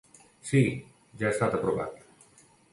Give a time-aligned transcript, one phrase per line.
[0.51, 0.61] Si,
[1.21, 2.05] ja ha estat aprovat.